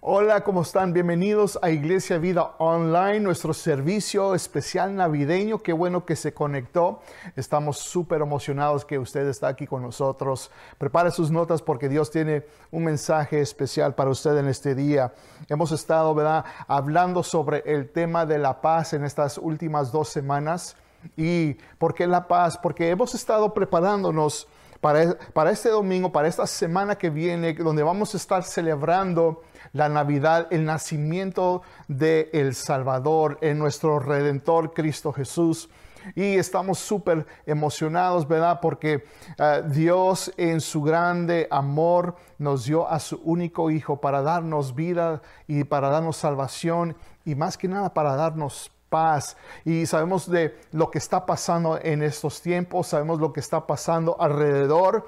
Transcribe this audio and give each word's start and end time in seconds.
Hola, 0.00 0.44
¿cómo 0.44 0.62
están? 0.62 0.92
Bienvenidos 0.92 1.58
a 1.60 1.70
Iglesia 1.70 2.18
Vida 2.18 2.52
Online, 2.58 3.18
nuestro 3.18 3.52
servicio 3.52 4.36
especial 4.36 4.94
navideño. 4.94 5.58
Qué 5.58 5.72
bueno 5.72 6.06
que 6.06 6.14
se 6.14 6.32
conectó. 6.32 7.00
Estamos 7.34 7.78
súper 7.78 8.22
emocionados 8.22 8.84
que 8.84 9.00
usted 9.00 9.26
está 9.26 9.48
aquí 9.48 9.66
con 9.66 9.82
nosotros. 9.82 10.52
Prepare 10.78 11.10
sus 11.10 11.32
notas 11.32 11.62
porque 11.62 11.88
Dios 11.88 12.12
tiene 12.12 12.46
un 12.70 12.84
mensaje 12.84 13.40
especial 13.40 13.96
para 13.96 14.10
usted 14.10 14.38
en 14.38 14.46
este 14.46 14.76
día. 14.76 15.12
Hemos 15.48 15.72
estado, 15.72 16.14
¿verdad?, 16.14 16.44
hablando 16.68 17.24
sobre 17.24 17.64
el 17.66 17.90
tema 17.90 18.24
de 18.24 18.38
la 18.38 18.60
paz 18.60 18.92
en 18.92 19.04
estas 19.04 19.36
últimas 19.36 19.90
dos 19.90 20.10
semanas. 20.10 20.76
¿Y 21.16 21.54
por 21.76 21.92
qué 21.92 22.06
la 22.06 22.28
paz? 22.28 22.56
Porque 22.56 22.88
hemos 22.90 23.16
estado 23.16 23.52
preparándonos 23.52 24.46
para, 24.80 25.18
para 25.32 25.50
este 25.50 25.68
domingo, 25.70 26.12
para 26.12 26.28
esta 26.28 26.46
semana 26.46 26.96
que 26.96 27.10
viene, 27.10 27.54
donde 27.54 27.82
vamos 27.82 28.14
a 28.14 28.16
estar 28.16 28.44
celebrando 28.44 29.42
la 29.72 29.88
Navidad, 29.88 30.48
el 30.50 30.64
nacimiento 30.64 31.62
de 31.88 32.30
el 32.32 32.54
Salvador, 32.54 33.38
en 33.40 33.58
nuestro 33.58 33.98
Redentor 33.98 34.72
Cristo 34.72 35.12
Jesús. 35.12 35.68
Y 36.14 36.36
estamos 36.36 36.78
súper 36.78 37.26
emocionados, 37.44 38.26
¿verdad? 38.26 38.60
Porque 38.62 39.04
uh, 39.38 39.68
Dios 39.68 40.32
en 40.36 40.60
su 40.60 40.82
grande 40.82 41.48
amor 41.50 42.14
nos 42.38 42.64
dio 42.64 42.88
a 42.88 42.98
su 43.00 43.20
único 43.24 43.70
Hijo 43.70 44.00
para 44.00 44.22
darnos 44.22 44.74
vida 44.74 45.22
y 45.46 45.64
para 45.64 45.90
darnos 45.90 46.16
salvación 46.16 46.96
y 47.24 47.34
más 47.34 47.58
que 47.58 47.68
nada 47.68 47.92
para 47.92 48.14
darnos 48.14 48.70
paz. 48.88 49.36
Y 49.64 49.86
sabemos 49.86 50.30
de 50.30 50.58
lo 50.72 50.90
que 50.90 50.98
está 50.98 51.26
pasando 51.26 51.78
en 51.80 52.02
estos 52.02 52.40
tiempos, 52.40 52.88
sabemos 52.88 53.20
lo 53.20 53.32
que 53.32 53.40
está 53.40 53.66
pasando 53.66 54.16
alrededor 54.20 55.06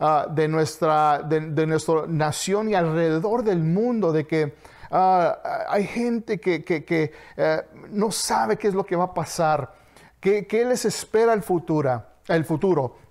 uh, 0.00 0.32
de, 0.32 0.48
nuestra, 0.48 1.20
de, 1.22 1.66
nuestra 1.66 2.06
nación 2.06 2.68
y 2.68 2.74
alrededor 2.74 3.42
del 3.42 3.62
mundo, 3.62 4.12
de 4.12 4.26
que 4.26 4.54
uh, 4.90 4.96
hay 5.68 5.86
gente 5.86 6.38
que, 6.38 6.64
que, 6.64 6.84
que 6.84 7.12
uh, 7.36 7.86
no 7.90 8.10
sabe 8.10 8.56
qué 8.56 8.68
es 8.68 8.74
lo 8.74 8.84
que 8.84 8.96
va 8.96 9.04
a 9.04 9.14
pasar, 9.14 9.72
qué, 10.20 10.46
qué 10.46 10.64
les 10.64 10.84
espera 10.84 11.32
el 11.32 11.42
futuro. 11.42 12.02
El 12.28 12.44
futuro. 12.44 13.05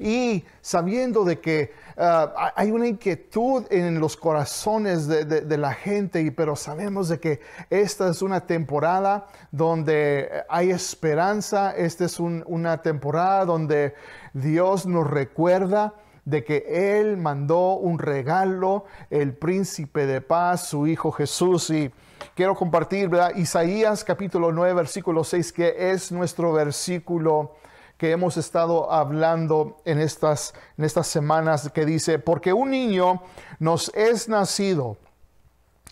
Y 0.00 0.44
sabiendo 0.60 1.24
de 1.24 1.40
que 1.40 1.72
uh, 1.96 2.28
hay 2.56 2.70
una 2.72 2.88
inquietud 2.88 3.64
en 3.70 4.00
los 4.00 4.16
corazones 4.16 5.06
de, 5.06 5.58
la 5.58 5.72
gente, 5.72 6.32
pero 6.32 6.56
sabemos 6.56 7.08
de 7.08 7.20
que 7.20 7.40
esta 7.70 8.08
es 8.08 8.22
una 8.22 8.46
temporada 8.46 9.26
donde 9.52 10.44
hay 10.48 10.70
esperanza, 10.70 11.74
esta 11.76 12.06
es 12.06 12.18
un, 12.18 12.42
una 12.46 12.82
temporada 12.82 13.44
donde 13.44 13.94
Dios 14.32 14.86
nos 14.86 15.08
recuerda 15.08 15.94
de 16.24 16.42
que 16.44 16.98
Él 16.98 17.16
mandó 17.16 17.74
un 17.74 17.98
regalo, 17.98 18.84
el 19.10 19.34
príncipe 19.34 20.06
de 20.06 20.20
paz, 20.20 20.68
su 20.68 20.86
Hijo 20.86 21.12
Jesús. 21.12 21.70
Y 21.70 21.92
quiero 22.34 22.54
compartir, 22.54 23.08
¿verdad? 23.08 23.36
Isaías 23.36 24.04
capítulo 24.04 24.50
9, 24.50 24.74
versículo 24.74 25.22
6, 25.22 25.52
que 25.52 25.92
es 25.92 26.10
nuestro 26.10 26.52
versículo 26.52 27.52
que 27.96 28.10
hemos 28.10 28.36
estado 28.36 28.90
hablando 28.92 29.76
en 29.84 30.00
estas, 30.00 30.54
en 30.76 30.84
estas 30.84 31.06
semanas, 31.06 31.70
que 31.72 31.86
dice, 31.86 32.18
porque 32.18 32.52
un 32.52 32.70
niño 32.70 33.22
nos 33.58 33.90
es 33.94 34.28
nacido, 34.28 34.96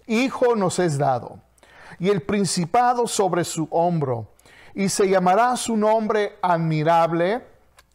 hijo 0.07 0.57
nos 0.57 0.79
es 0.79 0.99
dado, 0.99 1.39
y 1.99 2.11
el 2.11 2.23
principado 2.23 3.07
sobre 3.07 3.45
su 3.45 3.69
hombro, 3.71 4.29
y 4.75 4.89
se 4.89 5.09
llamará 5.09 5.57
su 5.57 5.77
nombre 5.77 6.39
admirable, 6.43 7.47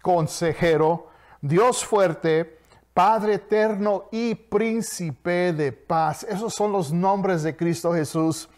consejero, 0.02 1.08
Dios 1.42 1.84
fuerte, 1.84 2.58
Padre 2.94 3.36
eterno 3.36 4.06
y 4.12 4.34
príncipe 4.34 5.54
de 5.54 5.72
paz. 5.72 6.24
Esos 6.24 6.56
son 6.56 6.72
los 6.72 6.92
nombres 6.92 7.44
de 7.44 7.56
Cristo 7.56 7.94
Jesús. 7.94 8.50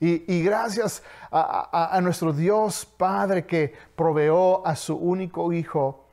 Y, 0.00 0.42
gracias 0.42 1.02
a, 1.30 1.68
a, 1.72 1.96
a, 1.96 2.00
nuestro 2.00 2.32
Dios 2.32 2.84
Padre 2.84 3.46
que 3.46 3.72
proveó 3.96 4.66
a 4.66 4.76
su 4.76 4.96
único 4.96 5.52
Hijo 5.52 6.04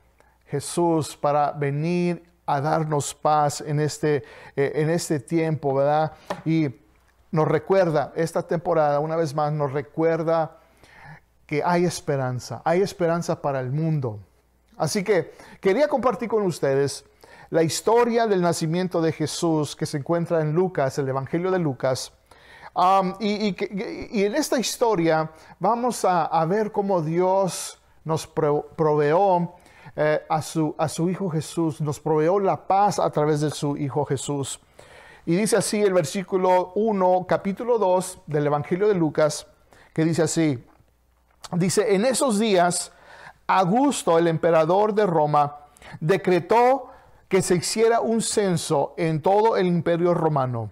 Jesús 0.48 1.18
para 1.18 1.52
venir 1.52 2.24
a 2.46 2.62
darnos 2.62 3.14
paz 3.14 3.62
en 3.62 3.80
este, 3.80 4.24
eh, 4.56 4.72
en 4.76 4.90
este 4.90 5.20
tiempo, 5.20 5.74
¿verdad? 5.74 6.14
Y 6.46 6.70
nos 7.32 7.48
recuerda, 7.48 8.14
esta 8.16 8.44
temporada, 8.44 9.00
una 9.00 9.16
vez 9.16 9.34
más, 9.34 9.52
nos 9.52 9.74
recuerda 9.74 10.58
que 11.46 11.64
hay 11.64 11.86
esperanza, 11.86 12.62
hay 12.64 12.82
esperanza 12.82 13.42
para 13.42 13.60
el 13.60 13.72
mundo. 13.72 14.20
Así 14.78 15.04
que 15.04 15.34
quería 15.60 15.88
compartir 15.88 16.30
con 16.30 16.44
ustedes 16.44 17.06
la 17.50 17.64
historia 17.64 18.28
del 18.28 18.42
nacimiento 18.42 19.02
de 19.02 19.12
Jesús 19.12 19.76
que 19.76 19.86
se 19.86 19.98
encuentra 19.98 20.42
en 20.42 20.54
Lucas, 20.54 20.98
el 20.98 21.10
Evangelio 21.10 21.52
de 21.52 21.60
Lucas. 21.60 22.12
Y, 23.20 23.56
en 24.24 24.36
esta 24.36 24.60
historia 24.60 25.32
vamos 25.60 26.04
a, 26.04 26.46
ver 26.46 26.72
cómo 26.72 27.02
Dios 27.02 27.80
nos 28.04 28.28
pro, 28.28 28.68
proveó 28.76 29.56
eh, 29.96 30.22
a, 30.28 30.42
su, 30.42 30.76
a 30.78 30.90
su 30.90 31.10
Hijo 31.10 31.30
Jesús, 31.30 31.80
nos 31.80 32.00
proveó 32.00 32.40
la 32.40 32.68
paz 32.68 33.00
a 33.00 33.10
través 33.10 33.42
de 33.42 33.50
su 33.50 33.78
Hijo 33.78 34.06
Jesús. 34.06 34.60
Y 35.26 35.36
dice 35.36 35.58
así 35.58 35.82
el 35.82 35.94
versículo 35.94 36.74
1, 36.76 37.26
capítulo 37.28 37.80
2 37.80 38.22
del 38.28 38.46
Evangelio 38.46 38.88
de 38.88 38.94
Lucas, 38.94 39.48
que 39.94 40.04
dice 40.04 40.24
así, 40.24 40.64
dice, 41.54 41.96
en 41.96 42.06
esos 42.06 42.38
días 42.38 42.92
Augusto, 43.48 44.18
el 44.18 44.28
emperador 44.28 44.94
de 44.94 45.06
Roma, 45.06 45.58
decretó 46.00 46.90
que 47.28 47.42
se 47.42 47.56
hiciera 47.56 48.02
un 48.02 48.22
censo 48.22 48.94
en 48.98 49.22
todo 49.22 49.56
el 49.56 49.68
imperio 49.68 50.14
romano. 50.14 50.72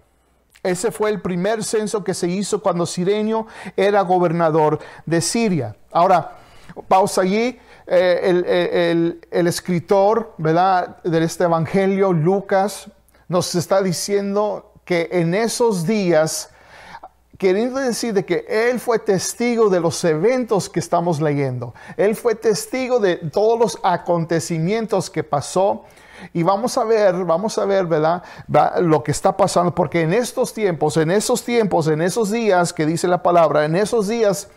Ese 0.64 0.90
fue 0.90 1.10
el 1.10 1.20
primer 1.20 1.62
censo 1.62 2.02
que 2.02 2.14
se 2.14 2.26
hizo 2.26 2.62
cuando 2.62 2.86
Sirenio 2.86 3.46
era 3.76 4.00
gobernador 4.00 4.80
de 5.06 5.20
Siria. 5.20 5.76
Ahora, 5.92 6.38
pausa 6.88 7.20
allí. 7.20 7.60
Eh, 7.86 8.20
el, 8.22 9.20
el, 9.30 9.46
escritor 9.46 10.32
¿verdad? 10.38 11.02
de 11.02 11.22
este 11.22 11.44
evangelio, 11.44 12.14
Lucas, 12.14 12.90
nos 13.28 13.54
está 13.54 13.82
diciendo 13.82 14.72
que 14.86 15.10
en 15.12 15.34
esos 15.34 15.86
días 15.86 16.53
queriendo 17.38 17.80
decir 17.80 18.14
de 18.14 18.24
que 18.24 18.44
Él 18.48 18.78
fue 18.78 18.98
testigo 18.98 19.68
de 19.68 19.80
los 19.80 20.02
eventos 20.04 20.68
que 20.68 20.80
estamos 20.80 21.20
leyendo. 21.20 21.74
Él 21.96 22.14
fue 22.14 22.34
testigo 22.34 23.00
de 23.00 23.16
todos 23.16 23.58
los 23.58 23.78
acontecimientos 23.82 25.10
que 25.10 25.24
pasó. 25.24 25.84
Y 26.32 26.42
vamos 26.42 26.78
a 26.78 26.84
ver, 26.84 27.24
vamos 27.24 27.58
a 27.58 27.64
ver, 27.64 27.86
¿verdad? 27.86 28.22
Lo 28.80 29.02
que 29.02 29.10
está 29.10 29.36
pasando, 29.36 29.74
porque 29.74 30.02
en 30.02 30.14
estos 30.14 30.54
tiempos, 30.54 30.96
en 30.96 31.10
esos 31.10 31.42
tiempos, 31.44 31.88
en 31.88 32.00
esos 32.00 32.30
días 32.30 32.72
que 32.72 32.86
dice 32.86 33.08
la 33.08 33.22
palabra, 33.22 33.64
en 33.64 33.74
esos 33.74 34.08
días 34.08 34.48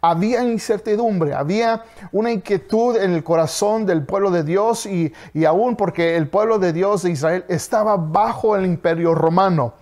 había 0.00 0.42
incertidumbre, 0.42 1.34
había 1.34 1.84
una 2.12 2.30
inquietud 2.32 2.96
en 2.96 3.12
el 3.12 3.22
corazón 3.22 3.84
del 3.84 4.04
pueblo 4.04 4.30
de 4.30 4.42
Dios 4.42 4.86
y, 4.86 5.12
y 5.34 5.44
aún 5.44 5.76
porque 5.76 6.16
el 6.16 6.28
pueblo 6.28 6.58
de 6.58 6.72
Dios 6.72 7.02
de 7.02 7.10
Israel 7.10 7.44
estaba 7.48 7.96
bajo 7.96 8.56
el 8.56 8.64
imperio 8.64 9.14
romano. 9.14 9.74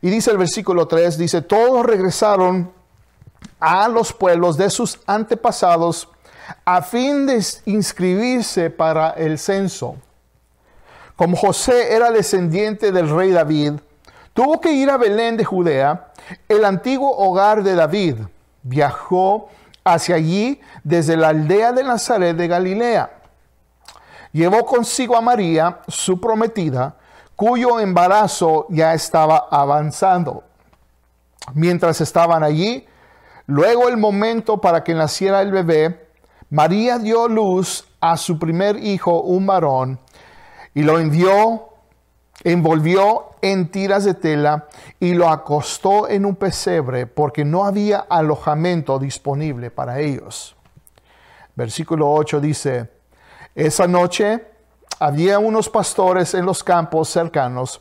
Y 0.00 0.10
dice 0.10 0.30
el 0.30 0.38
versículo 0.38 0.86
3, 0.86 1.16
dice, 1.18 1.42
todos 1.42 1.84
regresaron 1.84 2.72
a 3.60 3.88
los 3.88 4.12
pueblos 4.12 4.56
de 4.56 4.70
sus 4.70 5.00
antepasados 5.06 6.08
a 6.64 6.82
fin 6.82 7.26
de 7.26 7.44
inscribirse 7.64 8.70
para 8.70 9.10
el 9.10 9.38
censo. 9.38 9.96
Como 11.16 11.36
José 11.36 11.94
era 11.94 12.10
descendiente 12.10 12.92
del 12.92 13.08
rey 13.08 13.30
David, 13.30 13.74
tuvo 14.34 14.60
que 14.60 14.72
ir 14.72 14.90
a 14.90 14.98
Belén 14.98 15.36
de 15.36 15.44
Judea, 15.44 16.12
el 16.48 16.64
antiguo 16.64 17.10
hogar 17.16 17.62
de 17.62 17.74
David. 17.74 18.16
Viajó 18.62 19.48
hacia 19.82 20.16
allí 20.16 20.60
desde 20.84 21.16
la 21.16 21.28
aldea 21.28 21.72
de 21.72 21.84
Nazaret 21.84 22.36
de 22.36 22.48
Galilea. 22.48 23.10
Llevó 24.32 24.66
consigo 24.66 25.16
a 25.16 25.22
María, 25.22 25.80
su 25.88 26.20
prometida, 26.20 26.96
cuyo 27.36 27.78
embarazo 27.78 28.66
ya 28.70 28.94
estaba 28.94 29.46
avanzando. 29.50 30.42
Mientras 31.54 32.00
estaban 32.00 32.42
allí, 32.42 32.86
luego 33.46 33.88
el 33.88 33.98
momento 33.98 34.58
para 34.58 34.82
que 34.82 34.94
naciera 34.94 35.42
el 35.42 35.52
bebé, 35.52 36.08
María 36.50 36.98
dio 36.98 37.28
luz 37.28 37.86
a 38.00 38.16
su 38.16 38.38
primer 38.38 38.76
hijo, 38.76 39.20
un 39.20 39.46
varón, 39.46 40.00
y 40.74 40.82
lo 40.82 40.98
envió, 40.98 41.68
envolvió 42.42 43.30
en 43.42 43.70
tiras 43.70 44.04
de 44.04 44.14
tela 44.14 44.66
y 44.98 45.14
lo 45.14 45.28
acostó 45.28 46.08
en 46.08 46.24
un 46.24 46.36
pesebre 46.36 47.06
porque 47.06 47.44
no 47.44 47.64
había 47.64 47.98
alojamiento 47.98 48.98
disponible 48.98 49.70
para 49.70 50.00
ellos. 50.00 50.56
Versículo 51.54 52.10
8 52.10 52.40
dice, 52.40 52.90
esa 53.54 53.86
noche 53.86 54.55
había 54.98 55.38
unos 55.38 55.68
pastores 55.68 56.34
en 56.34 56.46
los 56.46 56.62
campos 56.62 57.08
cercanos 57.08 57.80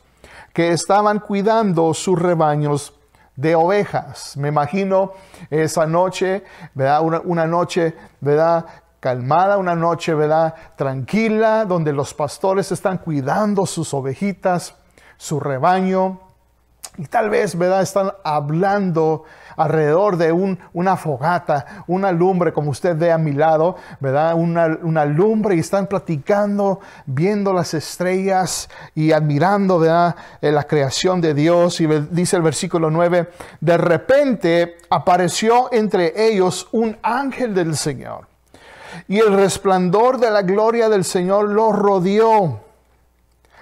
que 0.54 0.72
estaban 0.72 1.20
cuidando 1.20 1.94
sus 1.94 2.20
rebaños 2.20 2.94
de 3.36 3.56
ovejas. 3.56 4.38
Me 4.38 4.48
imagino 4.48 5.12
esa 5.50 5.86
noche, 5.86 6.44
¿verdad? 6.74 7.02
Una, 7.24 7.46
noche, 7.46 7.96
¿verdad? 8.22 8.66
Calmada, 9.00 9.58
una 9.58 9.76
noche, 9.76 10.14
¿verdad? 10.14 10.56
Tranquila, 10.76 11.66
donde 11.66 11.92
los 11.92 12.14
pastores 12.14 12.72
están 12.72 12.98
cuidando 12.98 13.66
sus 13.66 13.94
ovejitas, 13.94 14.76
su 15.18 15.40
rebaño. 15.40 16.22
Y 16.98 17.06
tal 17.08 17.30
vez, 17.30 17.58
¿verdad? 17.58 17.82
Están 17.82 18.12
hablando 18.24 19.24
alrededor 19.58 20.18
de 20.18 20.32
un, 20.32 20.60
una 20.74 20.98
fogata, 20.98 21.84
una 21.88 22.12
lumbre, 22.12 22.54
como 22.54 22.72
usted 22.72 22.98
ve 22.98 23.12
a 23.12 23.18
mi 23.18 23.34
lado, 23.34 23.76
¿verdad? 24.00 24.36
Una, 24.36 24.78
una, 24.82 25.06
lumbre 25.06 25.56
y 25.56 25.60
están 25.60 25.88
platicando, 25.88 26.80
viendo 27.06 27.54
las 27.54 27.74
estrellas 27.74 28.70
y 28.94 29.12
admirando, 29.12 29.80
¿verdad? 29.80 30.16
Eh, 30.42 30.52
la 30.52 30.64
creación 30.64 31.22
de 31.22 31.34
Dios. 31.34 31.82
Y 31.82 31.88
dice 31.88 32.38
el 32.38 32.42
versículo 32.42 32.90
9, 32.90 33.30
de 33.60 33.78
repente 33.78 34.78
apareció 34.90 35.72
entre 35.72 36.28
ellos 36.28 36.68
un 36.72 36.98
ángel 37.02 37.54
del 37.54 37.76
Señor. 37.76 38.28
Y 39.08 39.20
el 39.20 39.34
resplandor 39.34 40.20
de 40.20 40.32
la 40.32 40.42
gloria 40.42 40.90
del 40.90 41.04
Señor 41.04 41.50
los 41.50 41.76
rodeó. 41.76 42.62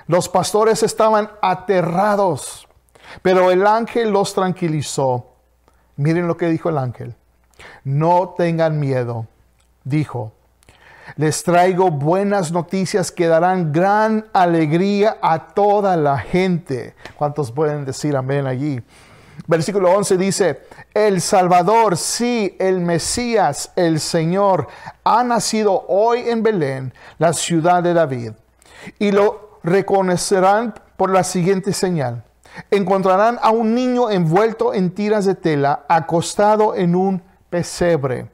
Los 0.08 0.30
pastores 0.30 0.84
estaban 0.84 1.32
aterrados, 1.42 2.68
pero 3.22 3.52
el 3.52 3.66
ángel 3.68 4.12
los 4.12 4.34
tranquilizó 4.34 5.34
Miren 5.96 6.28
lo 6.28 6.38
que 6.38 6.48
dijo 6.48 6.70
el 6.70 6.78
ángel. 6.78 7.16
No 7.84 8.34
tengan 8.36 8.80
miedo, 8.80 9.28
dijo. 9.84 10.32
Les 11.18 11.44
traigo 11.44 11.92
buenas 11.92 12.52
noticias 12.52 13.12
que 13.12 13.28
darán 13.28 13.72
gran 13.72 14.26
alegría 14.34 15.18
a 15.22 15.50
toda 15.50 15.96
la 15.98 16.18
gente. 16.18 16.96
¿Cuántos 17.16 17.52
pueden 17.52 17.86
decir 17.86 18.16
amén 18.16 18.48
allí? 18.48 18.82
Versículo 19.48 19.92
11 19.92 20.18
dice, 20.18 20.62
el 20.94 21.20
Salvador, 21.20 21.98
sí, 21.98 22.56
el 22.60 22.80
Mesías, 22.80 23.72
el 23.76 24.00
Señor, 24.00 24.68
ha 25.04 25.24
nacido 25.24 25.86
hoy 25.88 26.30
en 26.30 26.42
Belén, 26.42 26.94
la 27.18 27.34
ciudad 27.34 27.84
de 27.84 27.94
David. 27.94 28.32
Y 29.00 29.12
lo 29.12 29.60
reconocerán 29.64 30.74
por 30.96 31.10
la 31.12 31.24
siguiente 31.24 31.74
señal 31.74 32.24
encontrarán 32.72 33.40
a 33.42 33.52
un 33.52 33.74
niño 33.76 34.10
envuelto 34.10 34.74
en 34.74 34.92
tiras 34.92 35.26
de 35.26 35.36
tela, 35.36 35.86
acostado 35.88 36.76
en 36.76 36.96
un 36.96 37.22
pesebre. 37.50 38.30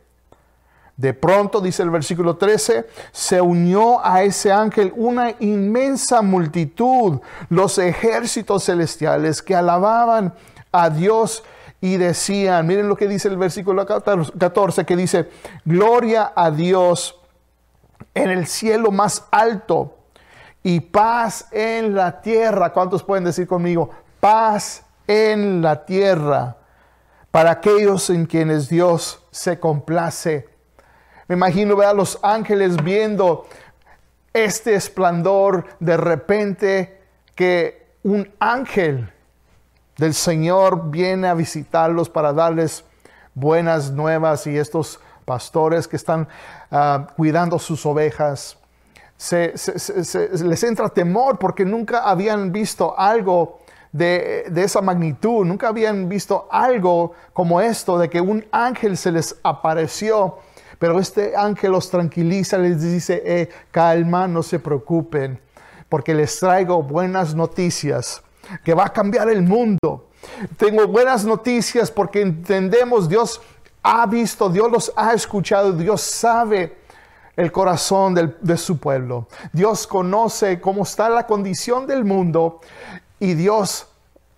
De 0.99 1.13
pronto, 1.13 1.61
dice 1.61 1.81
el 1.81 1.91
versículo 1.91 2.35
13, 2.35 2.85
se 3.13 3.39
unió 3.39 4.05
a 4.05 4.23
ese 4.23 4.51
ángel 4.51 4.91
una 4.97 5.33
inmensa 5.39 6.21
multitud, 6.21 7.21
los 7.47 7.77
ejércitos 7.77 8.65
celestiales 8.65 9.41
que 9.41 9.55
alababan 9.55 10.33
a 10.73 10.89
Dios 10.89 11.45
y 11.79 11.95
decían, 11.95 12.67
miren 12.67 12.89
lo 12.89 12.97
que 12.97 13.07
dice 13.07 13.29
el 13.29 13.37
versículo 13.37 13.85
14, 13.85 14.85
que 14.85 14.95
dice, 14.97 15.29
gloria 15.63 16.33
a 16.35 16.51
Dios 16.51 17.17
en 18.13 18.29
el 18.29 18.47
cielo 18.47 18.91
más 18.91 19.25
alto 19.31 19.95
y 20.63 20.81
paz 20.81 21.47
en 21.51 21.95
la 21.95 22.19
tierra. 22.19 22.73
¿Cuántos 22.73 23.03
pueden 23.03 23.23
decir 23.23 23.47
conmigo? 23.47 23.89
Paz 24.19 24.83
en 25.07 25.61
la 25.61 25.85
tierra 25.85 26.57
para 27.31 27.51
aquellos 27.51 28.09
en 28.09 28.25
quienes 28.25 28.69
Dios 28.69 29.23
se 29.31 29.59
complace. 29.59 30.47
Me 31.27 31.35
imagino 31.35 31.75
ver 31.75 31.87
a 31.89 31.93
los 31.93 32.19
ángeles 32.23 32.83
viendo 32.83 33.47
este 34.33 34.75
esplendor 34.75 35.65
de 35.79 35.97
repente 35.97 37.01
que 37.35 37.87
un 38.03 38.31
ángel 38.39 39.11
del 39.97 40.13
Señor 40.13 40.89
viene 40.89 41.27
a 41.27 41.33
visitarlos 41.33 42.09
para 42.09 42.33
darles 42.33 42.83
buenas 43.33 43.91
nuevas 43.91 44.47
y 44.47 44.57
estos 44.57 44.99
pastores 45.25 45.87
que 45.87 45.97
están 45.97 46.27
ah, 46.71 47.07
cuidando 47.15 47.59
sus 47.59 47.85
ovejas. 47.85 48.57
les 49.31 50.63
entra 50.63 50.89
temor 50.89 51.37
porque 51.37 51.65
nunca 51.65 52.09
habían 52.09 52.51
visto 52.51 52.97
algo 52.97 53.58
de, 53.91 54.51
esa 54.55 54.81
magnitud, 54.81 55.45
nunca 55.45 55.69
habían 55.69 56.09
visto 56.09 56.47
algo 56.51 57.13
como 57.33 57.61
esto, 57.61 57.97
de 57.97 58.09
que 58.09 58.21
un 58.21 58.45
ángel 58.51 58.97
se 58.97 59.11
les 59.11 59.35
apareció, 59.43 60.37
pero 60.77 60.99
este 60.99 61.35
ángel 61.35 61.71
los 61.71 61.89
tranquiliza, 61.89 62.57
les 62.57 62.81
dice, 62.81 63.21
eh, 63.25 63.49
calma, 63.71 64.27
no 64.27 64.43
se 64.43 64.59
preocupen, 64.59 65.39
porque 65.89 66.13
les 66.13 66.39
traigo 66.39 66.83
buenas 66.83 67.33
noticias, 67.33 68.21
que 68.63 68.73
va 68.73 68.85
a 68.85 68.93
cambiar 68.93 69.29
el 69.29 69.41
mundo. 69.41 70.07
Tengo 70.57 70.87
buenas 70.87 71.25
noticias 71.25 71.89
porque 71.89 72.21
entendemos, 72.21 73.09
Dios 73.09 73.41
ha 73.81 74.05
visto, 74.05 74.49
Dios 74.49 74.71
los 74.71 74.93
ha 74.95 75.13
escuchado, 75.13 75.71
Dios 75.73 76.01
sabe 76.01 76.77
el 77.35 77.51
corazón 77.53 78.35
de 78.41 78.57
su 78.57 78.77
pueblo. 78.79 79.27
Dios 79.53 79.87
conoce 79.87 80.59
cómo 80.59 80.83
está 80.83 81.09
la 81.09 81.25
condición 81.25 81.87
del 81.87 82.03
mundo 82.03 82.59
y 83.19 83.33
Dios 83.33 83.87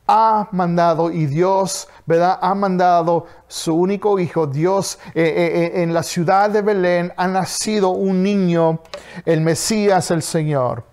ha 0.08 0.50
mandado 0.52 1.10
y 1.10 1.26
Dios, 1.26 1.88
¿verdad? 2.06 2.38
Ha 2.42 2.54
mandado 2.54 3.28
su 3.48 3.74
único 3.74 4.20
hijo. 4.20 4.46
Dios 4.46 5.00
eh, 5.14 5.22
eh, 5.24 5.72
eh, 5.78 5.84
en 5.84 5.94
la 5.94 6.04
ciudad 6.04 6.50
de 6.50 6.62
Belén 6.62 7.14
ha 7.16 7.28
nacido 7.28 7.90
un 7.90 8.22
niño, 8.22 8.82
el 9.26 9.40
Mesías, 9.40 10.12
el 10.12 10.22
Señor. 10.22 10.84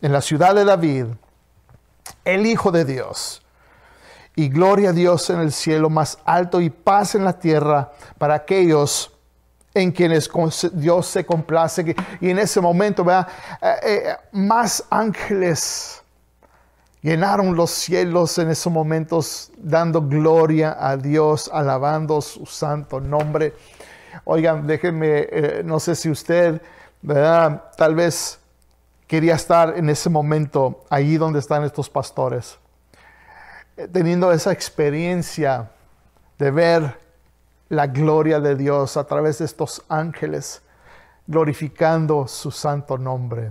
En 0.00 0.12
la 0.12 0.22
ciudad 0.22 0.54
de 0.54 0.64
David, 0.64 1.06
el 2.24 2.46
Hijo 2.46 2.72
de 2.72 2.84
Dios. 2.84 3.42
Y 4.34 4.48
gloria 4.48 4.90
a 4.90 4.92
Dios 4.94 5.28
en 5.28 5.40
el 5.40 5.52
cielo 5.52 5.90
más 5.90 6.18
alto 6.24 6.60
y 6.60 6.70
paz 6.70 7.14
en 7.14 7.24
la 7.24 7.38
tierra 7.38 7.92
para 8.16 8.34
aquellos 8.34 9.12
en 9.74 9.92
quienes 9.92 10.30
Dios 10.72 11.06
se 11.06 11.26
complace. 11.26 11.94
Y 12.20 12.30
en 12.30 12.38
ese 12.38 12.62
momento, 12.62 13.04
¿verdad? 13.04 13.28
más 14.32 14.84
ángeles 14.88 16.01
Llenaron 17.02 17.56
los 17.56 17.72
cielos 17.72 18.38
en 18.38 18.48
esos 18.48 18.72
momentos 18.72 19.50
dando 19.56 20.02
gloria 20.02 20.76
a 20.78 20.96
Dios, 20.96 21.50
alabando 21.52 22.20
su 22.20 22.46
santo 22.46 23.00
nombre. 23.00 23.54
Oigan, 24.22 24.68
déjenme, 24.68 25.26
eh, 25.28 25.62
no 25.64 25.80
sé 25.80 25.96
si 25.96 26.08
usted. 26.08 26.62
Tal 27.04 27.94
vez 27.96 28.38
quería 29.08 29.34
estar 29.34 29.76
en 29.76 29.90
ese 29.90 30.10
momento 30.10 30.84
allí 30.88 31.16
donde 31.16 31.40
están 31.40 31.64
estos 31.64 31.90
pastores, 31.90 32.56
eh, 33.76 33.88
teniendo 33.92 34.30
esa 34.30 34.52
experiencia 34.52 35.72
de 36.38 36.52
ver 36.52 37.00
la 37.68 37.88
gloria 37.88 38.38
de 38.38 38.54
Dios 38.54 38.96
a 38.96 39.02
través 39.02 39.38
de 39.38 39.46
estos 39.46 39.82
ángeles, 39.88 40.62
glorificando 41.26 42.28
su 42.28 42.52
santo 42.52 42.96
nombre. 42.96 43.50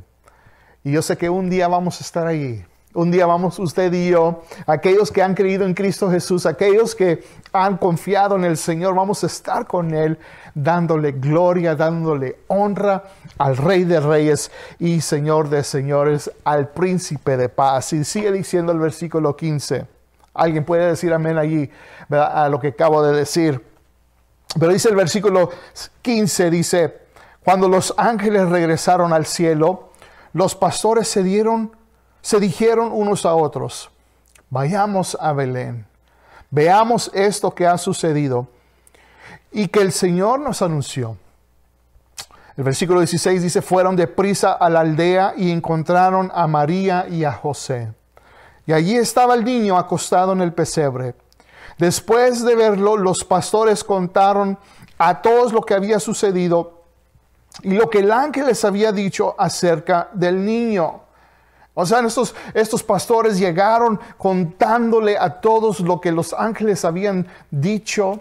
Y 0.85 0.93
yo 0.93 1.01
sé 1.01 1.17
que 1.17 1.29
un 1.29 1.49
día 1.49 1.67
vamos 1.67 1.99
a 1.99 2.05
estar 2.05 2.25
allí 2.25 2.63
un 2.93 3.11
día 3.11 3.25
vamos 3.25 3.57
usted 3.59 3.91
y 3.93 4.09
yo, 4.09 4.43
aquellos 4.67 5.11
que 5.11 5.21
han 5.21 5.33
creído 5.33 5.65
en 5.65 5.73
Cristo 5.73 6.09
Jesús, 6.09 6.45
aquellos 6.45 6.95
que 6.95 7.23
han 7.53 7.77
confiado 7.77 8.35
en 8.35 8.43
el 8.43 8.57
Señor, 8.57 8.95
vamos 8.95 9.23
a 9.23 9.27
estar 9.27 9.67
con 9.67 9.93
Él 9.93 10.17
dándole 10.53 11.13
gloria, 11.13 11.75
dándole 11.75 12.37
honra 12.47 13.03
al 13.37 13.57
Rey 13.57 13.85
de 13.85 13.99
Reyes 13.99 14.51
y 14.79 15.01
Señor 15.01 15.49
de 15.49 15.63
Señores, 15.63 16.31
al 16.43 16.69
Príncipe 16.69 17.37
de 17.37 17.49
Paz. 17.49 17.93
Y 17.93 18.03
sigue 18.03 18.31
diciendo 18.31 18.71
el 18.71 18.79
versículo 18.79 19.35
15. 19.35 19.85
Alguien 20.33 20.65
puede 20.65 20.87
decir 20.87 21.13
amén 21.13 21.37
allí 21.37 21.69
a 22.09 22.49
lo 22.49 22.59
que 22.59 22.69
acabo 22.69 23.01
de 23.03 23.15
decir. 23.15 23.63
Pero 24.59 24.73
dice 24.73 24.89
el 24.89 24.95
versículo 24.95 25.49
15, 26.01 26.49
dice, 26.49 26.97
cuando 27.43 27.69
los 27.69 27.93
ángeles 27.97 28.49
regresaron 28.49 29.13
al 29.13 29.25
cielo, 29.25 29.91
los 30.33 30.55
pastores 30.55 31.07
se 31.07 31.23
dieron 31.23 31.71
se 32.21 32.39
dijeron 32.39 32.91
unos 32.91 33.25
a 33.25 33.35
otros, 33.35 33.89
vayamos 34.49 35.17
a 35.19 35.33
Belén, 35.33 35.85
veamos 36.49 37.11
esto 37.13 37.53
que 37.53 37.65
ha 37.65 37.77
sucedido 37.77 38.47
y 39.51 39.67
que 39.67 39.81
el 39.81 39.91
Señor 39.91 40.39
nos 40.39 40.61
anunció. 40.61 41.17
El 42.57 42.65
versículo 42.65 42.99
16 42.99 43.41
dice, 43.41 43.61
fueron 43.61 43.95
deprisa 43.95 44.51
a 44.53 44.69
la 44.69 44.81
aldea 44.81 45.33
y 45.37 45.51
encontraron 45.51 46.31
a 46.33 46.47
María 46.47 47.07
y 47.09 47.23
a 47.23 47.31
José. 47.31 47.93
Y 48.65 48.73
allí 48.73 48.95
estaba 48.95 49.33
el 49.33 49.43
niño 49.43 49.77
acostado 49.77 50.33
en 50.33 50.41
el 50.41 50.53
pesebre. 50.53 51.15
Después 51.77 52.43
de 52.43 52.55
verlo, 52.55 52.97
los 52.97 53.23
pastores 53.23 53.83
contaron 53.83 54.57
a 54.97 55.21
todos 55.21 55.51
lo 55.53 55.61
que 55.61 55.73
había 55.73 55.99
sucedido 55.99 56.83
y 57.63 57.71
lo 57.71 57.89
que 57.89 57.99
el 57.99 58.11
ángel 58.11 58.45
les 58.45 58.63
había 58.63 58.91
dicho 58.91 59.33
acerca 59.37 60.09
del 60.13 60.45
niño. 60.45 61.01
O 61.73 61.85
sea, 61.85 62.01
estos, 62.01 62.35
estos 62.53 62.83
pastores 62.83 63.39
llegaron 63.39 63.99
contándole 64.17 65.17
a 65.17 65.39
todos 65.39 65.79
lo 65.79 66.01
que 66.01 66.11
los 66.11 66.33
ángeles 66.33 66.83
habían 66.83 67.27
dicho 67.49 68.19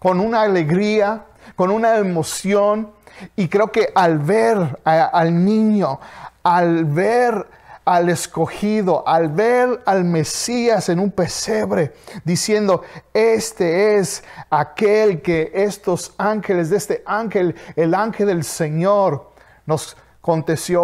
con 0.00 0.18
una 0.18 0.42
alegría, 0.42 1.26
con 1.54 1.70
una 1.70 1.96
emoción. 1.96 2.90
Y 3.36 3.48
creo 3.48 3.70
que 3.70 3.92
al 3.94 4.18
ver 4.18 4.80
al 4.84 5.44
niño, 5.44 6.00
al 6.42 6.86
ver 6.86 7.46
al 7.84 8.08
escogido, 8.08 9.06
al 9.06 9.28
ver 9.28 9.80
al 9.84 10.04
Mesías 10.04 10.88
en 10.88 11.00
un 11.00 11.10
pesebre, 11.10 11.94
diciendo, 12.24 12.82
este 13.12 13.96
es 13.96 14.22
aquel 14.48 15.22
que 15.22 15.50
estos 15.54 16.14
ángeles, 16.18 16.70
de 16.70 16.76
este 16.76 17.02
ángel, 17.06 17.54
el 17.76 17.94
ángel 17.94 18.28
del 18.28 18.44
Señor, 18.44 19.30
nos 19.66 19.96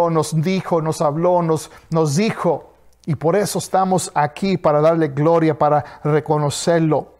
nos 0.09 0.41
dijo, 0.41 0.81
nos 0.81 1.01
habló, 1.01 1.41
nos, 1.41 1.71
nos 1.89 2.15
dijo. 2.15 2.73
Y 3.05 3.15
por 3.15 3.35
eso 3.35 3.59
estamos 3.59 4.11
aquí, 4.13 4.57
para 4.57 4.81
darle 4.81 5.07
gloria, 5.07 5.57
para 5.57 6.01
reconocerlo, 6.03 7.13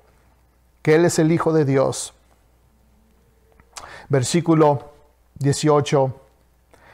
que 0.82 0.96
Él 0.96 1.06
es 1.06 1.20
el 1.20 1.32
Hijo 1.32 1.54
de 1.54 1.64
Dios. 1.64 2.14
Versículo 4.10 4.92
18 5.40 6.14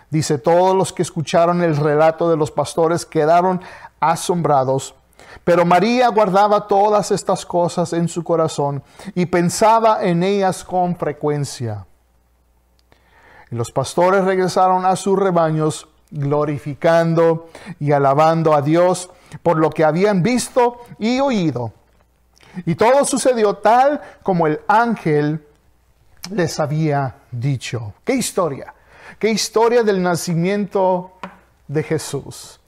dice, 0.10 0.38
todos 0.38 0.76
los 0.76 0.94
que 0.94 1.02
escucharon 1.02 1.64
el 1.64 1.76
relato 1.76 2.30
de 2.30 2.38
los 2.38 2.52
pastores 2.52 3.06
quedaron 3.06 3.62
asombrados. 4.00 4.94
Pero 5.44 5.66
María 5.66 6.10
guardaba 6.10 6.68
todas 6.68 7.12
estas 7.12 7.46
cosas 7.46 7.94
en 7.94 8.08
su 8.08 8.24
corazón 8.24 8.84
y 9.16 9.26
pensaba 9.26 10.04
en 10.04 10.22
ellas 10.22 10.64
con 10.64 10.96
frecuencia. 10.96 11.86
Y 13.54 13.56
los 13.56 13.72
pastores 13.72 14.26
regresaron 14.26 14.84
a 14.84 14.96
sus 14.96 15.16
rebaños 15.20 15.88
glorificando 16.10 17.50
y 17.80 17.92
alabando 17.92 18.56
a 18.56 18.64
Dios 18.64 19.12
por 19.44 19.60
lo 19.60 19.70
que 19.70 19.84
habían 19.84 20.24
visto 20.24 20.80
y 20.98 21.20
oído. 21.20 21.72
Y 22.66 22.74
todo 22.74 23.06
sucedió 23.06 23.58
tal 23.58 24.02
como 24.24 24.48
el 24.48 24.62
ángel 24.68 25.46
les 26.32 26.60
había 26.60 27.18
dicho. 27.30 27.94
¿Qué 28.04 28.16
historia? 28.16 28.74
¿Qué 29.20 29.30
historia 29.30 29.84
del 29.84 30.02
nacimiento 30.02 31.12
de 31.68 31.84
Jesús? 31.84 32.60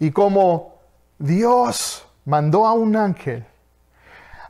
Y 0.00 0.10
cómo 0.10 0.74
Dios 1.20 2.04
mandó 2.24 2.66
a 2.66 2.72
un 2.72 2.96
ángel 2.96 3.46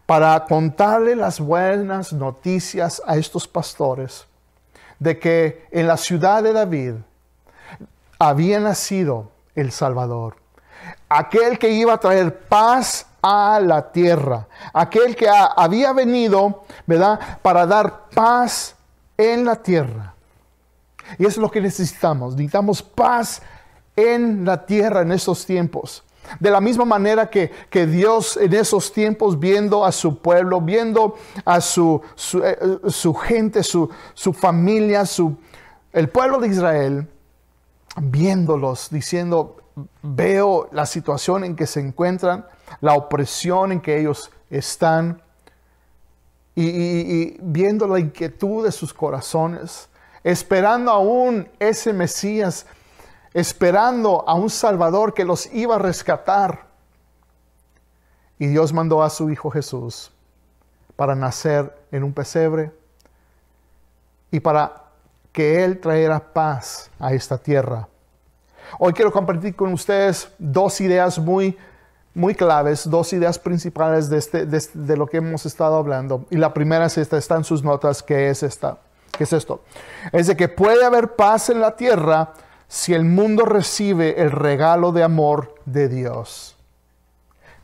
para 0.07 0.43
contarle 0.47 1.17
las 1.17 1.39
buenas 1.39 2.15
noticias 2.15 3.03
a 3.07 3.19
estos 3.19 3.47
pastores 3.47 4.27
de 5.01 5.19
que 5.19 5.67
en 5.73 5.89
la 5.89 5.97
ciudad 5.97 6.45
de 6.45 6.53
David 6.53 6.95
había 8.19 8.61
nacido 8.61 9.33
el 9.57 9.73
Salvador, 9.73 10.37
aquel 11.09 11.59
que 11.59 11.71
iba 11.71 11.95
a 11.95 11.99
traer 11.99 12.39
paz 12.47 13.07
a 13.23 13.59
la 13.61 13.91
tierra, 13.91 14.47
aquel 14.73 15.17
que 15.17 15.29
había 15.29 15.93
venido, 15.93 16.65
¿verdad?, 16.87 17.19
para 17.43 17.67
dar 17.67 18.09
paz 18.15 18.77
en 19.17 19.45
la 19.45 19.57
tierra. 19.57 20.15
Y 21.19 21.27
es 21.27 21.37
lo 21.37 21.51
que 21.51 21.61
necesitamos, 21.61 22.35
necesitamos 22.35 22.83
paz 22.83 23.43
en 23.97 24.45
la 24.45 24.65
tierra 24.65 25.01
en 25.01 25.13
estos 25.13 25.45
tiempos. 25.45 26.05
De 26.39 26.51
la 26.51 26.61
misma 26.61 26.85
manera 26.85 27.29
que, 27.29 27.51
que, 27.71 27.87
Dios 27.87 28.37
en 28.37 28.53
esos 28.55 28.93
tiempos, 28.93 29.39
viendo 29.39 29.85
a 29.85 29.93
su 29.93 30.19
pueblo, 30.19 30.61
viendo 30.61 31.17
a 31.45 31.61
su, 31.61 32.01
su, 32.15 32.45
eh, 32.45 32.59
gente, 33.25 33.63
su, 33.63 33.91
su 34.15 34.33
familia, 34.33 35.05
el 35.93 36.09
pueblo 36.09 36.39
de 36.39 36.49
Israel, 36.49 37.09
viéndolos, 37.97 38.89
diciendo, 38.91 39.57
veo 40.03 40.69
la 40.73 40.87
situación 40.87 41.45
en 41.45 41.57
que 41.57 41.67
se 41.67 41.81
encuentran, 41.81 42.47
la 42.81 42.95
opresión 42.95 43.73
en 43.73 43.81
que 43.81 43.99
ellos 43.99 44.31
están, 44.51 45.23
y, 46.55 47.37
viendo 47.41 47.87
la 47.87 47.99
inquietud 47.99 48.65
de 48.65 48.73
sus 48.73 48.93
corazones, 48.93 49.89
esperando 50.23 50.91
aún 50.91 51.49
ese 51.59 51.93
Mesías, 51.93 52.67
esperando 53.33 54.25
a 54.27 54.35
un 54.35 54.51
Salvador 54.51 55.15
que 55.15 55.25
los 55.25 55.53
iba 55.53 55.77
a 55.77 55.79
rescatar. 55.79 56.67
Y 58.39 58.47
Dios 58.47 58.73
mandó 58.73 59.03
a 59.03 59.11
su 59.11 59.31
Hijo 59.31 59.51
Jesús 59.51 60.11
para 60.97 61.15
nacer 61.15 61.75
en 61.93 62.05
un 62.05 62.13
pesebre 62.13 62.73
y 64.31 64.41
para 64.41 64.85
que 65.33 65.65
Él 65.65 65.79
traerá 65.81 66.21
paz 66.33 66.91
a 66.99 67.13
esta 67.13 67.39
tierra. 67.39 67.89
Hoy 68.79 68.93
quiero 68.93 69.13
compartir 69.13 69.55
con 69.57 69.73
ustedes 69.73 70.31
dos 70.39 70.81
ideas 70.81 71.19
muy, 71.19 71.57
muy 72.15 72.35
claves, 72.35 72.89
dos 72.89 73.13
ideas 73.13 73.39
principales 73.39 74.09
de, 74.09 74.19
este, 74.19 74.47
de, 74.47 74.63
de, 74.75 74.97
lo 74.97 75.07
que 75.07 75.19
hemos 75.19 75.45
estado 75.47 75.77
hablando. 75.77 76.25
Y 76.31 76.37
la 76.37 76.55
primera 76.55 76.87
es 76.87 76.99
esta, 76.99 77.19
está 77.19 77.43
sus 77.43 77.63
notas, 77.63 78.03
que 78.03 78.31
es 78.31 78.43
esta. 78.43 78.79
¿Qué 79.13 79.25
es 79.25 79.33
esto? 79.33 79.63
Es 80.13 80.29
de 80.29 80.37
que 80.37 80.49
puede 80.49 80.85
haber 80.85 81.15
paz 81.15 81.51
en 81.51 81.61
la 81.61 81.77
tierra 81.77 82.33
si 82.71 82.95
el 82.95 83.05
mundo 83.05 83.45
recibe 83.45 84.23
el 84.23 84.31
regalo 84.31 84.93
de 84.93 85.03
amor 85.03 85.57
de 85.65 85.89
Dios. 85.89 86.57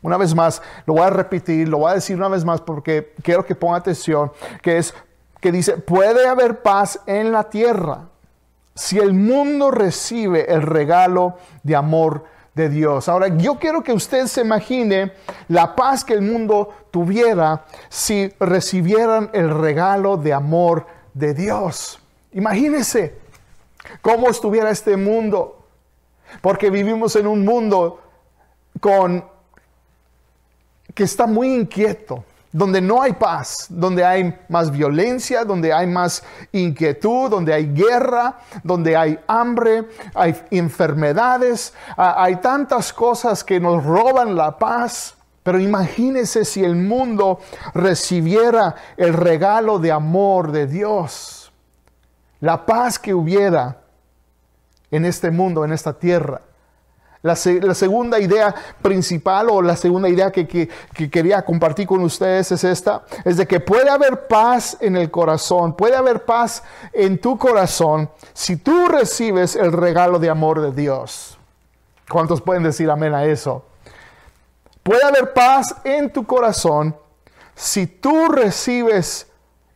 Una 0.01 0.17
vez 0.17 0.35
más, 0.35 0.61
lo 0.85 0.95
voy 0.95 1.03
a 1.03 1.09
repetir, 1.09 1.69
lo 1.69 1.77
voy 1.77 1.91
a 1.91 1.95
decir 1.95 2.17
una 2.17 2.27
vez 2.27 2.43
más 2.43 2.59
porque 2.59 3.13
quiero 3.23 3.45
que 3.45 3.55
ponga 3.55 3.77
atención, 3.77 4.33
que 4.61 4.77
es 4.77 4.93
que 5.39 5.53
dice, 5.53 5.77
puede 5.77 6.27
haber 6.27 6.61
paz 6.61 6.99
en 7.05 7.31
la 7.31 7.45
tierra 7.45 8.09
si 8.75 8.99
el 8.99 9.13
mundo 9.13 9.71
recibe 9.71 10.51
el 10.53 10.61
regalo 10.61 11.37
de 11.63 11.77
amor 11.77 12.25
de 12.53 12.67
Dios. 12.67 13.07
Ahora, 13.07 13.29
yo 13.29 13.55
quiero 13.59 13.81
que 13.83 13.93
usted 13.93 14.27
se 14.27 14.41
imagine 14.41 15.13
la 15.47 15.73
paz 15.73 16.03
que 16.03 16.15
el 16.15 16.21
mundo 16.21 16.73
tuviera 16.91 17.63
si 17.87 18.29
recibieran 18.41 19.29
el 19.31 19.57
regalo 19.57 20.17
de 20.17 20.33
amor 20.33 20.85
de 21.13 21.33
Dios. 21.33 21.97
Imagínese 22.33 23.15
cómo 24.01 24.29
estuviera 24.29 24.69
este 24.69 24.97
mundo, 24.97 25.65
porque 26.41 26.69
vivimos 26.69 27.15
en 27.15 27.27
un 27.27 27.45
mundo 27.45 28.01
con 28.79 29.23
que 30.93 31.03
está 31.03 31.27
muy 31.27 31.53
inquieto, 31.53 32.23
donde 32.51 32.81
no 32.81 33.01
hay 33.01 33.13
paz, 33.13 33.67
donde 33.69 34.03
hay 34.03 34.35
más 34.49 34.71
violencia, 34.71 35.45
donde 35.45 35.71
hay 35.71 35.85
más 35.85 36.23
inquietud, 36.51 37.29
donde 37.29 37.53
hay 37.53 37.71
guerra, 37.71 38.39
donde 38.63 38.97
hay 38.97 39.19
hambre, 39.27 39.87
hay 40.15 40.35
enfermedades, 40.49 41.73
hay 41.95 42.37
tantas 42.37 42.91
cosas 42.93 43.43
que 43.43 43.59
nos 43.59 43.83
roban 43.83 44.35
la 44.35 44.57
paz. 44.57 45.13
Pero 45.43 45.59
imagínese 45.59 46.43
si 46.43 46.63
el 46.63 46.75
mundo 46.75 47.39
recibiera 47.73 48.75
el 48.97 49.13
regalo 49.13 49.79
de 49.79 49.91
amor 49.91 50.51
de 50.51 50.67
Dios, 50.67 51.36
la 52.39 52.65
paz 52.65 52.99
que 52.99 53.13
hubiera 53.13 53.81
en 54.91 55.05
este 55.05 55.31
mundo, 55.31 55.65
en 55.65 55.73
esta 55.73 55.93
tierra. 55.93 56.41
La, 57.23 57.35
segunda 57.35 58.19
idea 58.19 58.53
principal 58.81 59.49
o 59.49 59.61
la 59.61 59.75
segunda 59.75 60.07
idea 60.07 60.31
que, 60.31 60.47
que, 60.47 60.69
quería 61.09 61.43
compartir 61.43 61.87
con 61.87 62.01
ustedes 62.03 62.51
es 62.51 62.63
esta, 62.63 63.03
es 63.25 63.37
de 63.37 63.47
que 63.47 63.59
puede 63.59 63.89
haber 63.89 64.27
paz 64.27 64.77
en 64.79 64.95
el 64.95 65.11
corazón, 65.11 65.75
puede 65.75 65.95
haber 65.95 66.23
paz 66.25 66.63
en 66.93 67.19
tu 67.19 67.37
corazón 67.37 68.09
si 68.33 68.55
tú 68.55 68.87
recibes 68.87 69.55
el 69.55 69.73
regalo 69.73 70.19
de 70.19 70.29
amor 70.29 70.61
de 70.61 70.71
Dios. 70.71 71.37
¿Cuántos 72.07 72.41
pueden 72.41 72.63
decir 72.63 72.89
amén 72.89 73.13
a 73.13 73.25
eso? 73.25 73.65
Puede 74.83 75.03
haber 75.03 75.33
paz 75.33 75.75
en 75.83 76.13
tu 76.13 76.25
corazón 76.25 76.95
si 77.55 77.87
tú 77.87 78.29
recibes 78.29 79.27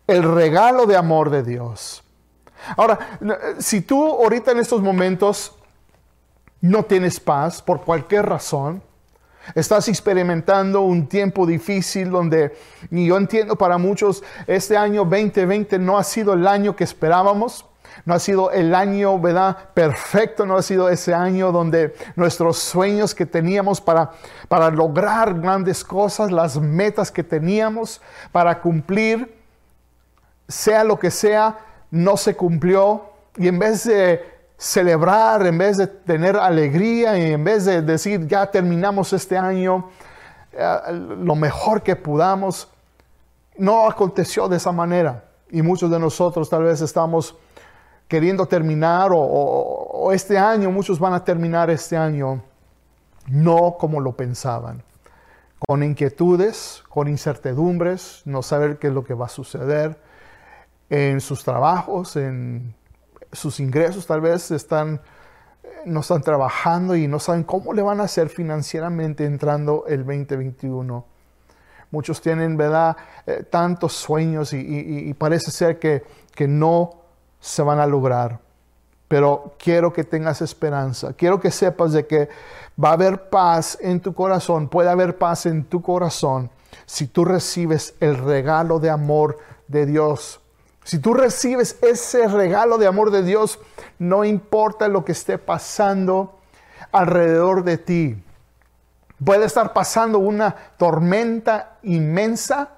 el 0.08 0.24
regalo 0.24 0.86
de 0.86 0.96
amor 0.96 1.32
de 1.32 1.44
Dios. 1.44 2.01
Ahora, 2.78 3.00
si 3.60 3.82
tú 3.82 4.06
ahorita 4.06 4.52
en 4.52 4.60
estos 4.60 4.82
momentos 4.82 5.56
no 6.62 6.84
tienes 6.84 7.20
paz 7.20 7.62
por 7.62 7.82
cualquier 7.82 8.28
razón, 8.28 8.84
estás 9.56 9.88
experimentando 9.88 10.82
un 10.82 11.08
tiempo 11.08 11.46
difícil 11.46 12.12
donde, 12.12 12.56
y 12.92 13.08
yo 13.08 13.18
entiendo 13.18 13.56
para 13.56 13.78
muchos, 13.78 14.24
este 14.48 14.78
año 14.78 15.04
2020 15.04 15.80
no 15.80 15.98
ha 15.98 16.04
sido 16.04 16.34
el 16.34 16.48
año 16.48 16.76
que 16.76 16.84
esperábamos. 16.84 17.66
No 18.06 18.14
ha 18.14 18.20
sido 18.20 18.52
el 18.52 18.74
año, 18.74 19.20
¿verdad? 19.20 19.58
Perfecto, 19.74 20.46
no 20.46 20.58
ha 20.58 20.62
sido 20.62 20.90
ese 20.90 21.14
año 21.14 21.52
donde 21.52 21.94
nuestros 22.16 22.58
sueños 22.58 23.14
que 23.14 23.26
teníamos 23.26 23.82
para, 23.82 24.12
para 24.48 24.72
lograr 24.72 25.40
grandes 25.40 25.84
cosas, 25.84 26.32
las 26.32 26.58
metas 26.58 27.12
que 27.12 27.24
teníamos 27.24 28.02
para 28.32 28.60
cumplir, 28.60 29.38
sea 30.48 30.84
lo 30.84 30.98
que 30.98 31.12
sea, 31.12 31.60
no 31.92 32.18
se 32.18 32.36
cumplió. 32.36 33.12
Y 33.38 33.48
en 33.48 33.60
vez 33.60 33.86
de 33.86 34.24
celebrar, 34.58 35.46
en 35.46 35.58
vez 35.58 35.78
de 35.78 35.88
tener 35.88 36.36
alegría 36.38 37.18
y 37.18 37.34
en 37.34 37.44
vez 37.44 37.66
de 37.66 37.82
decir 37.82 38.28
ya 38.28 38.50
terminamos 38.50 39.12
este 39.12 39.38
año 39.38 39.90
eh, 40.54 40.78
lo 40.92 41.36
mejor 41.36 41.82
que 41.82 41.96
podamos, 41.96 42.70
no 43.58 43.88
aconteció 43.90 44.48
de 44.48 44.58
esa 44.58 44.72
manera. 44.72 45.26
Y 45.50 45.62
muchos 45.62 45.92
de 45.92 46.00
nosotros 46.00 46.50
tal 46.50 46.64
vez 46.64 46.82
estamos 46.82 47.36
queriendo 48.08 48.46
terminar 48.46 49.12
o, 49.14 49.20
o 49.20 50.12
este 50.12 50.38
año, 50.38 50.72
muchos 50.72 51.00
van 51.00 51.14
a 51.14 51.24
terminar 51.24 51.70
este 51.70 51.98
año 51.98 52.42
no 53.28 53.78
como 53.80 54.00
lo 54.00 54.14
pensaban, 54.14 54.84
con 55.68 55.84
inquietudes, 55.84 56.84
con 56.90 57.08
incertidumbres, 57.08 58.22
no 58.26 58.42
saber 58.42 58.80
qué 58.80 58.88
es 58.88 58.94
lo 58.94 59.04
que 59.04 59.14
va 59.14 59.28
a 59.28 59.30
suceder 59.30 59.98
en 60.92 61.22
sus 61.22 61.46
trabajos, 61.46 62.18
en 62.18 62.76
sus 63.32 63.62
ingresos 63.62 64.06
tal 64.06 64.20
vez 64.20 64.52
están, 64.52 65.00
no 65.86 66.02
están 66.02 66.22
trabajando 66.22 66.98
y 66.98 67.08
no 67.08 67.18
saben 67.18 67.44
cómo 67.44 67.74
le 67.74 67.82
van 67.82 68.02
a 68.02 68.04
hacer 68.04 68.28
financieramente 68.28 69.24
entrando 69.24 69.86
el 69.88 70.00
2021. 70.00 71.06
Muchos 71.92 72.22
tienen, 72.22 72.58
¿verdad?, 72.58 72.98
eh, 73.26 73.44
tantos 73.50 73.94
sueños 73.94 74.52
y, 74.52 75.14
parece 75.14 75.50
ser 75.50 75.80
que, 75.80 76.04
que 76.36 76.46
no 76.46 76.92
se 77.40 77.64
van 77.64 77.80
a 77.80 77.88
lograr. 77.88 78.40
pero 79.08 79.56
quiero 79.58 79.92
que 79.92 80.06
tengas 80.06 80.42
esperanza. 80.42 81.12
Quiero 81.14 81.40
que 81.40 81.52
sepas 81.52 81.92
de 81.92 82.08
que 82.08 82.30
va 82.82 82.90
a 82.90 82.94
haber 82.94 83.30
paz 83.30 83.78
en 83.82 84.00
tu 84.00 84.14
corazón, 84.14 84.70
puede 84.70 84.90
haber 84.90 85.18
paz 85.18 85.46
en 85.46 85.66
tu 85.66 85.82
corazón 85.82 86.50
si 86.86 87.08
tú 87.08 87.26
recibes 87.26 87.94
el 88.00 88.18
regalo 88.18 88.80
de 88.80 88.90
amor 88.90 89.38
de 89.68 89.86
Dios. 89.86 90.41
Si 90.84 91.00
tú 91.00 91.14
recibes 91.14 91.78
ese 91.82 92.28
regalo 92.28 92.78
de 92.78 92.88
amor 92.88 93.12
de 93.12 93.24
Dios, 93.24 93.60
no 94.00 94.26
importa 94.26 94.88
lo 94.88 95.06
que 95.06 95.12
esté 95.12 95.38
pasando 95.38 96.40
alrededor 96.92 97.64
de 97.64 97.78
ti. 97.78 98.24
Puede 99.24 99.46
estar 99.46 99.74
pasando 99.74 100.18
una 100.18 100.56
tormenta 100.78 101.78
inmensa, 101.84 102.70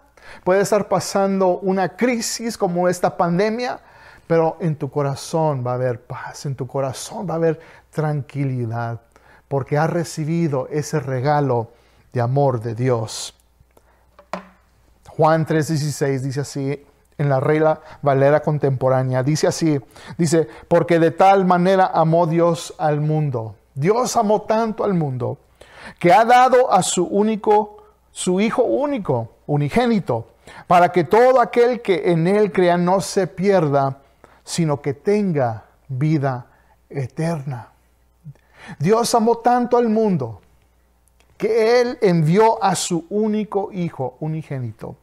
puede 0.44 0.62
estar 0.62 0.90
pasando 0.90 1.60
una 1.60 1.96
crisis 1.96 2.58
como 2.58 2.90
esta 2.90 3.16
pandemia, 3.16 3.80
pero 4.28 4.58
en 4.60 4.76
tu 4.76 4.90
corazón 4.90 5.64
va 5.66 5.72
a 5.72 5.76
haber 5.76 6.02
paz, 6.02 6.46
en 6.46 6.56
tu 6.56 6.68
corazón 6.68 7.28
va 7.30 7.34
a 7.36 7.38
haber 7.38 7.62
tranquilidad, 7.92 9.00
porque 9.48 9.78
has 9.78 9.90
recibido 9.90 10.68
ese 10.70 11.00
regalo 11.00 11.72
de 12.12 12.20
amor 12.20 12.60
de 12.60 12.76
Dios. 12.76 13.34
Juan 15.08 15.46
3:16 15.46 16.20
dice 16.22 16.42
así 16.42 16.86
en 17.18 17.30
la 17.30 17.40
regla 17.40 17.82
Valera 18.02 18.42
contemporánea, 18.42 19.24
dice 19.24 19.48
así, 19.48 19.80
dice, 20.18 20.48
porque 20.68 21.00
de 21.00 21.12
tal 21.12 21.46
manera 21.46 21.92
amó 21.94 22.28
Dios 22.28 22.74
al 22.78 23.02
mundo. 23.02 23.56
Dios 23.76 24.16
amó 24.16 24.44
tanto 24.44 24.84
al 24.84 24.94
mundo 24.94 25.38
que 26.00 26.14
ha 26.14 26.26
dado 26.26 26.72
a 26.72 26.84
su 26.84 27.06
único, 27.06 27.84
su 28.12 28.40
Hijo 28.40 28.64
único, 28.64 29.32
unigénito, 29.48 30.28
para 30.68 30.92
que 30.92 31.04
todo 31.04 31.42
aquel 31.42 31.82
que 31.82 32.12
en 32.12 32.28
Él 32.28 32.52
crea 32.52 32.78
no 32.78 33.02
se 33.02 33.28
pierda, 33.28 34.00
sino 34.44 34.82
que 34.82 34.94
tenga 34.94 35.66
vida 35.88 36.48
eterna. 36.90 37.70
Dios 38.80 39.14
amó 39.16 39.38
tanto 39.38 39.78
al 39.78 39.90
mundo 39.90 40.42
que 41.38 41.82
Él 41.82 41.98
envió 42.02 42.64
a 42.64 42.76
su 42.76 43.06
único 43.10 43.72
Hijo 43.72 44.16
unigénito. 44.20 44.96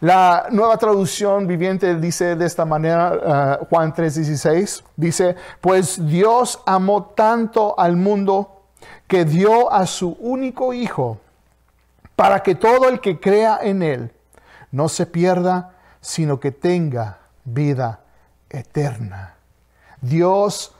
La 0.00 0.46
nueva 0.50 0.76
traducción 0.76 1.48
viviente 1.48 1.96
dice 1.96 2.36
de 2.36 2.46
esta 2.46 2.64
manera, 2.64 3.58
uh, 3.60 3.66
Juan 3.66 3.92
3:16, 3.92 4.84
dice, 4.94 5.34
pues 5.60 6.06
Dios 6.06 6.60
amó 6.66 7.06
tanto 7.16 7.78
al 7.78 7.96
mundo 7.96 8.62
que 9.08 9.24
dio 9.24 9.72
a 9.72 9.86
su 9.86 10.16
único 10.20 10.72
Hijo 10.72 11.18
para 12.14 12.42
que 12.44 12.54
todo 12.54 12.88
el 12.88 13.00
que 13.00 13.18
crea 13.18 13.58
en 13.60 13.82
Él 13.82 14.12
no 14.70 14.88
se 14.88 15.06
pierda, 15.06 15.74
sino 16.00 16.38
que 16.38 16.52
tenga 16.52 17.18
vida 17.44 18.00
eterna. 18.50 19.34
Dios 20.00 20.74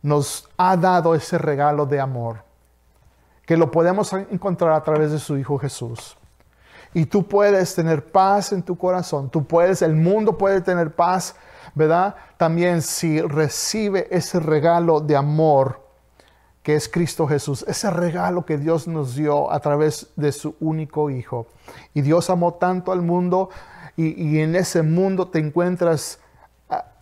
nos 0.00 0.48
ha 0.56 0.76
dado 0.76 1.14
ese 1.14 1.36
regalo 1.36 1.84
de 1.84 2.00
amor, 2.00 2.44
que 3.44 3.58
lo 3.58 3.70
podemos 3.70 4.10
encontrar 4.12 4.72
a 4.72 4.82
través 4.82 5.10
de 5.12 5.18
su 5.18 5.36
Hijo 5.36 5.58
Jesús. 5.58 6.16
Y 6.94 7.06
tú 7.06 7.26
puedes 7.26 7.74
tener 7.74 8.10
paz 8.10 8.52
en 8.52 8.62
tu 8.62 8.76
corazón, 8.76 9.30
tú 9.30 9.44
puedes, 9.46 9.82
el 9.82 9.94
mundo 9.94 10.38
puede 10.38 10.60
tener 10.60 10.94
paz, 10.94 11.36
¿verdad? 11.74 12.14
También 12.36 12.82
si 12.82 13.20
recibe 13.20 14.08
ese 14.10 14.40
regalo 14.40 15.00
de 15.00 15.16
amor 15.16 15.86
que 16.62 16.74
es 16.74 16.88
Cristo 16.88 17.26
Jesús, 17.26 17.64
ese 17.68 17.90
regalo 17.90 18.44
que 18.44 18.58
Dios 18.58 18.88
nos 18.88 19.14
dio 19.14 19.50
a 19.50 19.60
través 19.60 20.08
de 20.16 20.32
su 20.32 20.54
único 20.60 21.08
Hijo. 21.08 21.46
Y 21.94 22.02
Dios 22.02 22.28
amó 22.30 22.54
tanto 22.54 22.92
al 22.92 23.00
mundo 23.00 23.48
y, 23.96 24.22
y 24.22 24.40
en 24.40 24.54
ese 24.54 24.82
mundo 24.82 25.28
te 25.28 25.38
encuentras 25.38 26.20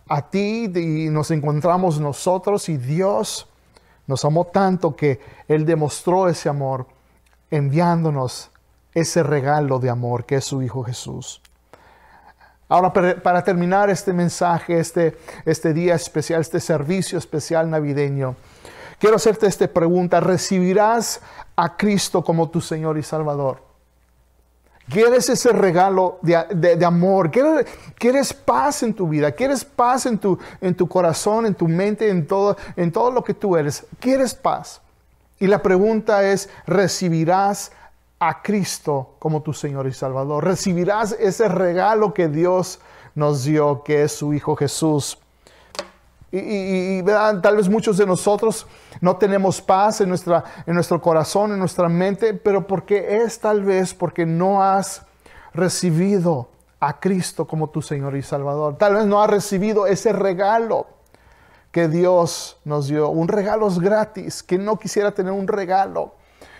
a 0.09 0.29
ti 0.29 0.71
y 0.73 1.09
nos 1.09 1.31
encontramos 1.31 1.99
nosotros 1.99 2.69
y 2.69 2.77
Dios 2.77 3.47
nos 4.05 4.23
amó 4.23 4.45
tanto 4.45 4.95
que 4.95 5.19
Él 5.47 5.65
demostró 5.65 6.29
ese 6.29 6.49
amor 6.49 6.87
enviándonos 7.51 8.51
ese 8.99 9.21
regalo 9.21 9.79
de 9.79 9.89
amor 9.89 10.25
que 10.25 10.35
es 10.35 10.45
su 10.45 10.61
Hijo 10.61 10.83
Jesús. 10.83 11.41
Ahora, 12.69 12.91
para 12.91 13.43
terminar 13.43 13.89
este 13.89 14.11
mensaje, 14.11 14.79
este, 14.79 15.17
este 15.45 15.73
día 15.73 15.95
especial, 15.95 16.41
este 16.41 16.59
servicio 16.59 17.17
especial 17.17 17.69
navideño, 17.69 18.35
quiero 18.99 19.15
hacerte 19.15 19.47
esta 19.47 19.67
pregunta. 19.67 20.19
¿Recibirás 20.19 21.21
a 21.55 21.77
Cristo 21.77 22.23
como 22.23 22.49
tu 22.49 22.59
Señor 22.59 22.97
y 22.97 23.03
Salvador? 23.03 23.67
¿Quieres 24.89 25.29
ese 25.29 25.51
regalo 25.51 26.19
de, 26.21 26.85
amor? 26.85 27.29
¿Quieres, 27.97 28.33
paz 28.33 28.83
en 28.83 28.93
tu 28.93 29.07
vida? 29.07 29.31
¿Quieres 29.31 29.63
paz 29.63 30.05
en 30.05 30.17
tu, 30.17 30.39
en 30.59 30.75
tu 30.75 30.87
corazón, 30.87 31.45
en 31.45 31.55
tu 31.55 31.67
mente, 31.67 32.09
en 32.09 32.25
todo, 32.25 32.57
en 32.75 32.91
todo 32.91 33.11
lo 33.11 33.23
que 33.23 33.33
tú 33.33 33.57
eres? 33.57 33.85
¿Quieres 33.99 34.33
paz? 34.33 34.81
Y 35.39 35.47
la 35.47 35.61
pregunta 35.61 36.23
es, 36.23 36.49
¿recibirás 36.65 37.71
a 38.19 38.41
Cristo 38.41 39.15
como 39.19 39.41
tu 39.41 39.53
Señor 39.53 39.87
y 39.87 39.93
Salvador? 39.93 40.43
¿Recibirás 40.43 41.13
ese 41.19 41.47
regalo 41.47 42.13
que 42.13 42.27
Dios 42.27 42.79
nos 43.15 43.43
dio, 43.43 43.83
que 43.83 44.03
es 44.03 44.11
su 44.11 44.33
Hijo 44.33 44.55
Jesús? 44.55 45.17
Y, 46.29 47.01
tal 47.03 47.55
vez 47.55 47.69
muchos 47.69 47.97
de 47.97 48.05
nosotros 48.05 48.67
no 48.99 49.15
tenemos 49.15 49.61
paz 49.61 50.01
en, 50.01 50.09
nuestra, 50.09 50.43
en 50.65 50.73
nuestro 50.73 51.01
corazón, 51.01 51.53
en 51.53 51.59
nuestra 51.59 51.87
mente, 51.87 52.33
pero 52.33 52.67
porque 52.67 53.23
es 53.23 53.39
tal 53.39 53.63
vez 53.63 53.93
porque 53.93 54.25
no 54.25 54.61
has 54.61 55.03
recibido 55.53 56.49
a 56.79 56.99
Cristo 56.99 57.47
como 57.47 57.69
tu 57.69 57.81
Señor 57.81 58.15
y 58.17 58.21
Salvador. 58.21 58.77
Tal 58.77 58.95
vez 58.95 59.05
no 59.05 59.21
has 59.21 59.29
recibido 59.29 59.87
ese 59.87 60.11
regalo 60.11 60.87
que 61.71 61.87
Dios 61.87 62.57
nos 62.65 62.87
dio, 62.87 63.09
un 63.09 63.27
regalo 63.27 63.69
gratis, 63.75 64.43
que 64.43 64.57
no 64.57 64.77
quisiera 64.77 65.11
tener 65.11 65.31
un 65.31 65.47
regalo. 65.47 66.13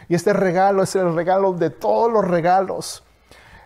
Y 0.09 0.15
este 0.15 0.33
regalo 0.33 0.83
es 0.83 0.95
el 0.95 1.13
regalo 1.13 1.53
de 1.53 1.69
todos 1.69 2.11
los 2.11 2.25
regalos 2.25 3.03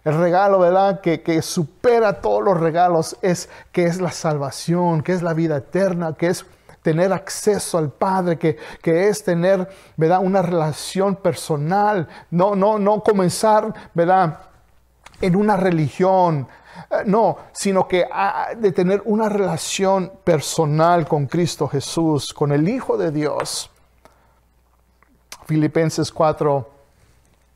el 0.04 0.18
regalo, 0.18 0.60
¿verdad? 0.60 1.02
Que, 1.02 1.42
supera 1.42 2.22
todos 2.22 2.44
los 2.44 2.60
regalos 2.60 3.18
es 3.22 3.50
que 3.72 3.86
es 3.86 4.02
la 4.02 4.12
salvación, 4.12 5.04
que 5.04 5.14
es 5.14 5.22
la 5.22 5.34
vida 5.34 5.58
eterna, 5.58 6.14
que 6.14 6.28
es 6.28 6.46
tener 6.82 7.14
acceso 7.14 7.78
al 7.78 7.92
Padre, 7.92 8.40
que, 8.40 8.58
que, 8.82 9.10
es 9.10 9.24
tener, 9.24 9.70
¿verdad? 9.98 10.20
Una 10.24 10.42
relación 10.42 11.16
personal, 11.16 12.08
no, 12.32 12.56
no, 12.56 12.80
no 12.80 13.02
comenzar, 13.02 13.74
¿verdad? 13.94 14.40
En 15.22 15.36
una 15.36 15.56
religión, 15.56 16.48
eh, 16.90 17.04
no, 17.06 17.38
sino 17.52 17.88
que 17.88 18.08
ah, 18.12 18.50
de 18.58 18.72
tener 18.72 19.04
una 19.06 19.30
relación 19.30 20.12
personal 20.24 21.08
con 21.08 21.28
Cristo 21.28 21.68
Jesús, 21.68 22.34
con 22.34 22.52
el 22.52 22.68
Hijo 22.68 22.98
de 22.98 23.12
Dios. 23.12 23.71
Filipenses 25.52 26.10
4, 26.14 26.70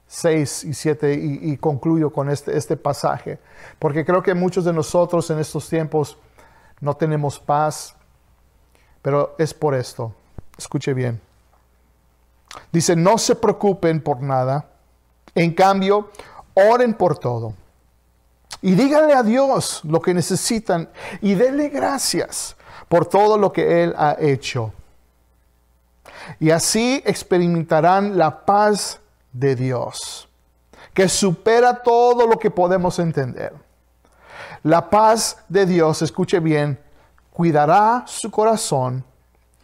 6 0.06 0.64
y 0.66 0.74
7 0.74 1.14
y, 1.14 1.56
concluyo 1.56 2.12
con 2.12 2.30
este, 2.30 2.58
este 2.58 2.76
pasaje, 2.76 3.40
porque 3.80 4.04
creo 4.04 4.22
que 4.22 4.34
muchos 4.34 4.66
de 4.66 4.74
nosotros 4.74 5.30
en 5.30 5.40
estos 5.40 5.70
tiempos 5.70 6.18
no 6.82 6.94
tenemos 6.94 7.40
paz, 7.40 7.96
pero 9.02 9.34
es 9.38 9.54
por 9.54 9.74
esto. 9.74 10.14
Escuche 10.58 10.94
bien. 10.94 11.22
Dice, 12.70 12.98
no 12.98 13.18
se 13.18 13.34
preocupen 13.34 14.02
por 14.02 14.22
nada, 14.22 14.66
en 15.34 15.54
cambio, 15.54 16.10
oren 16.54 16.96
por 16.96 17.18
todo. 17.18 17.54
Y 18.62 18.76
díganle 18.76 19.14
a 19.14 19.24
Dios 19.24 19.80
lo 19.86 20.02
que 20.02 20.14
necesitan 20.14 20.90
y 21.22 21.36
denle 21.36 21.70
gracias 21.70 22.58
por 22.90 23.06
todo 23.06 23.38
lo 23.38 23.54
que 23.54 23.84
Él 23.84 23.96
ha 23.98 24.18
hecho. 24.20 24.74
Y 26.40 26.52
así 26.52 27.02
experimentarán 27.06 28.18
la 28.18 28.46
paz 28.46 29.00
de 29.32 29.56
Dios, 29.56 30.30
que 30.94 31.10
supera 31.10 31.82
todo 31.84 32.28
lo 32.28 32.40
que 32.40 32.50
podemos 32.50 33.00
entender. 33.00 33.54
La 34.64 34.90
paz 34.90 35.38
de 35.50 35.66
Dios, 35.66 36.02
escuche 36.02 36.40
bien, 36.40 36.80
cuidará 37.32 38.04
su 38.08 38.32
corazón 38.32 39.04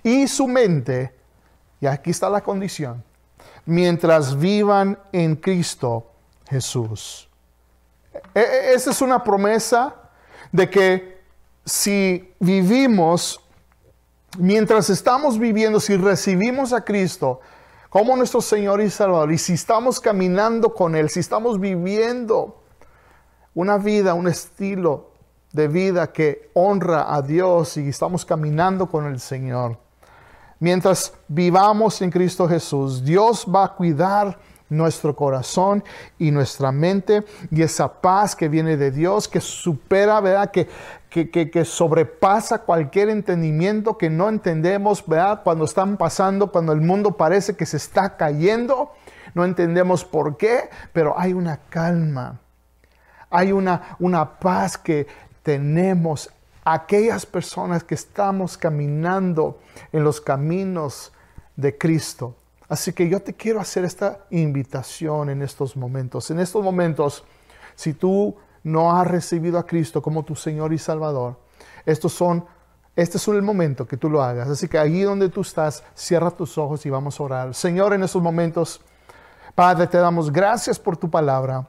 y 0.04 0.28
su 0.28 0.48
mente, 0.48 1.16
y 1.80 1.88
aquí 1.88 2.12
está 2.12 2.30
la 2.30 2.42
condición, 2.42 3.04
mientras 3.66 4.38
vivan 4.38 5.00
en 5.12 5.36
Cristo 5.36 6.12
Jesús. 6.50 7.30
E, 8.36 8.40
e, 8.40 8.74
esa 8.74 8.92
es 8.92 9.02
una 9.02 9.24
promesa 9.24 9.96
de 10.52 10.70
que 10.70 11.22
si 11.66 12.34
vivimos, 12.40 13.40
mientras 14.38 14.90
estamos 14.90 15.38
viviendo, 15.38 15.80
si 15.80 15.98
recibimos 15.98 16.74
a 16.74 16.84
Cristo, 16.84 17.42
como 17.90 18.16
nuestro 18.16 18.42
Señor 18.42 18.82
y 18.82 18.90
Salvador. 18.90 19.32
Y 19.34 19.38
si 19.38 19.54
estamos 19.54 20.00
caminando 20.00 20.74
con 20.74 20.96
Él, 20.96 21.10
si 21.10 21.20
estamos 21.20 21.60
viviendo 21.60 22.62
una 23.54 23.78
vida, 23.78 24.14
un 24.14 24.28
estilo 24.28 25.12
de 25.52 25.68
vida 25.68 26.14
que 26.14 26.50
honra 26.54 27.14
a 27.14 27.22
Dios 27.22 27.76
y 27.76 27.90
estamos 27.90 28.24
caminando 28.24 28.88
con 28.88 29.06
el 29.06 29.20
Señor, 29.20 29.78
mientras 30.60 31.14
vivamos 31.28 32.02
en 32.02 32.12
Cristo 32.12 32.48
Jesús, 32.48 33.04
Dios 33.04 33.46
va 33.54 33.66
a 33.66 33.76
cuidar 33.76 34.40
nuestro 34.72 35.16
corazón 35.16 35.84
y 36.18 36.32
nuestra 36.32 36.72
mente 36.72 37.24
y 37.52 37.62
esa 37.62 38.02
paz 38.02 38.36
que 38.36 38.48
viene 38.48 38.78
de 38.78 38.90
Dios, 38.90 39.28
que 39.28 39.42
supera, 39.42 40.20
¿verdad? 40.22 40.50
Que, 40.50 40.68
que, 41.10 41.30
que, 41.30 41.66
sobrepasa 41.66 42.60
cualquier 42.60 43.10
entendimiento 43.10 43.98
que 43.98 44.10
no 44.10 44.30
entendemos, 44.30 45.06
¿verdad? 45.06 45.42
Cuando 45.44 45.66
están 45.66 45.98
pasando, 45.98 46.52
cuando 46.52 46.72
el 46.72 46.80
mundo 46.80 47.18
parece 47.18 47.56
que 47.56 47.66
se 47.66 47.78
está 47.78 48.16
cayendo, 48.16 48.94
no 49.34 49.44
entendemos 49.44 50.06
por 50.06 50.38
qué, 50.38 50.70
pero 50.94 51.20
hay 51.20 51.34
una 51.34 51.58
calma, 51.70 52.40
hay 53.30 53.52
una, 53.52 53.98
una 54.00 54.40
paz 54.40 54.78
que 54.78 55.06
tenemos 55.44 56.32
aquellas 56.64 57.26
personas 57.26 57.84
que 57.84 57.96
estamos 57.96 58.58
caminando 58.58 59.60
en 59.92 60.06
los 60.06 60.22
caminos 60.22 61.12
de 61.58 61.78
Cristo. 61.78 62.36
Así 62.72 62.94
que 62.94 63.10
yo 63.10 63.22
te 63.22 63.34
quiero 63.34 63.60
hacer 63.60 63.84
esta 63.84 64.20
invitación 64.30 65.30
en 65.30 65.42
estos 65.42 65.76
momentos. 65.76 66.32
En 66.32 66.40
estos 66.40 66.64
momentos, 66.64 67.26
si 67.76 67.92
tú 67.92 68.38
no 68.64 68.96
has 68.96 69.06
recibido 69.06 69.60
a 69.60 69.66
Cristo 69.66 70.02
como 70.02 70.24
tu 70.24 70.38
Señor 70.38 70.72
y 70.72 70.78
Salvador, 70.78 71.38
estos 71.86 72.14
son, 72.14 72.46
este 72.96 73.18
es 73.18 73.28
el 73.28 73.42
momento 73.42 73.86
que 73.86 73.98
tú 73.98 74.10
lo 74.10 74.24
hagas. 74.24 74.48
Así 74.48 74.70
que 74.70 74.80
allí 74.80 75.02
donde 75.02 75.28
tú 75.28 75.42
estás, 75.42 75.84
cierra 75.94 76.32
tus 76.32 76.58
ojos 76.58 76.86
y 76.86 76.90
vamos 76.90 77.20
a 77.20 77.24
orar. 77.24 77.54
Señor, 77.54 77.92
en 77.92 78.04
estos 78.04 78.22
momentos, 78.22 78.80
Padre, 79.54 79.88
te 79.88 79.98
damos 79.98 80.32
gracias 80.32 80.80
por 80.80 80.96
tu 80.96 81.10
palabra. 81.10 81.68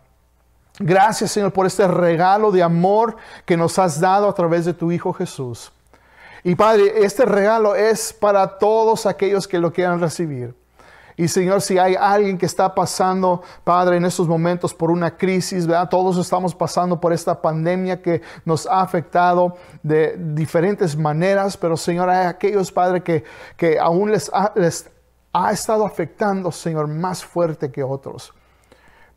Gracias, 0.79 1.33
Señor, 1.33 1.53
por 1.53 1.67
este 1.67 1.89
regalo 1.89 2.53
de 2.53 2.63
amor 2.63 3.17
que 3.45 3.57
nos 3.57 3.77
has 3.81 3.99
dado 3.99 4.29
a 4.29 4.35
través 4.37 4.67
de 4.67 4.73
tu 4.73 4.93
Hijo 4.93 5.13
Jesús. 5.13 5.73
Y 6.45 6.55
Padre, 6.55 7.05
este 7.05 7.25
regalo 7.25 7.75
es 7.75 8.13
para 8.13 8.57
todos 8.57 9.05
aquellos 9.05 9.49
que 9.49 9.59
lo 9.59 9.73
quieran 9.73 9.99
recibir. 9.99 10.62
Y 11.17 11.29
Señor, 11.29 11.61
si 11.61 11.79
hay 11.79 11.95
alguien 11.95 12.39
que 12.39 12.47
está 12.47 12.75
pasando, 12.75 13.43
Padre, 13.65 13.97
en 13.97 14.05
estos 14.05 14.27
momentos 14.27 14.73
por 14.73 14.91
una 14.91 15.17
crisis, 15.17 15.67
¿verdad? 15.67 15.89
Todos 15.89 16.17
estamos 16.17 16.55
pasando 16.55 17.01
por 17.01 17.13
esta 17.13 17.41
pandemia 17.41 18.01
que 18.01 18.23
nos 18.45 18.67
ha 18.67 18.81
afectado 18.81 19.57
de 19.83 20.17
diferentes 20.17 20.97
maneras, 20.97 21.57
pero 21.57 21.77
Señor, 21.77 22.09
hay 22.09 22.27
aquellos, 22.27 22.73
Padre, 22.73 23.03
que, 23.03 23.25
que 23.57 23.79
aún 23.79 24.11
les 24.11 24.31
ha, 24.33 24.53
les 24.55 24.91
ha 25.33 25.53
estado 25.53 25.85
afectando, 25.85 26.51
Señor, 26.51 26.89
más 26.89 27.25
fuerte 27.25 27.71
que 27.71 27.83
otros. 27.83 28.33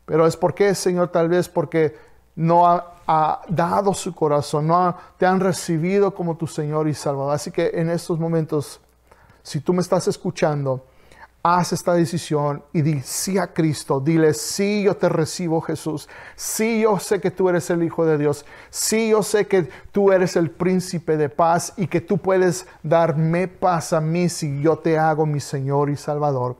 Pero 0.04 0.26
es 0.26 0.36
porque, 0.36 0.74
Señor, 0.74 1.08
tal 1.08 1.28
vez 1.28 1.48
porque 1.48 1.96
no 2.34 2.66
ha, 2.66 2.94
ha 3.06 3.42
dado 3.48 3.94
su 3.94 4.14
corazón, 4.14 4.66
no 4.66 4.96
te 5.16 5.24
han 5.24 5.40
recibido 5.40 6.14
como 6.14 6.36
tu 6.36 6.46
Señor 6.46 6.88
y 6.88 6.94
Salvador. 6.94 7.34
Así 7.34 7.50
que 7.50 7.70
en 7.74 7.88
estos 7.88 8.18
momentos, 8.18 8.80
si 9.42 9.60
tú 9.60 9.72
me 9.72 9.80
estás 9.80 10.06
escuchando, 10.08 10.84
haz 11.46 11.72
esta 11.72 11.94
decisión 11.94 12.64
y 12.72 12.82
di 12.82 13.00
sí 13.02 13.38
a 13.38 13.52
Cristo. 13.52 14.00
Dile, 14.00 14.34
sí, 14.34 14.82
yo 14.82 14.96
te 14.96 15.08
recibo 15.08 15.60
Jesús. 15.60 16.08
Sí, 16.34 16.80
yo 16.80 16.98
sé 16.98 17.20
que 17.20 17.30
tú 17.30 17.48
eres 17.48 17.70
el 17.70 17.84
Hijo 17.84 18.04
de 18.04 18.18
Dios. 18.18 18.44
Sí, 18.68 19.10
yo 19.10 19.22
sé 19.22 19.46
que 19.46 19.68
tú 19.92 20.10
eres 20.10 20.34
el 20.34 20.50
príncipe 20.50 21.16
de 21.16 21.28
paz 21.28 21.72
y 21.76 21.86
que 21.86 22.00
tú 22.00 22.18
puedes 22.18 22.66
darme 22.82 23.46
paz 23.46 23.92
a 23.92 24.00
mí 24.00 24.28
si 24.28 24.60
yo 24.60 24.76
te 24.78 24.98
hago 24.98 25.24
mi 25.24 25.38
Señor 25.38 25.88
y 25.88 25.96
Salvador. 25.96 26.56